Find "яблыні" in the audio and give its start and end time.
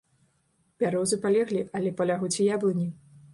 2.49-2.89